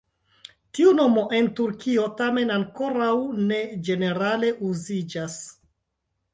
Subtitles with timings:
[0.77, 3.13] Tiu nomo en Turkio tamen ankoraŭ
[3.53, 3.61] ne
[3.91, 5.41] ĝenerale uziĝas.